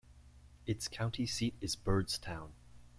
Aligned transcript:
Its 0.65 0.87
county 0.87 1.27
seat 1.27 1.53
is 1.61 1.75
Byrdstown. 1.75 2.53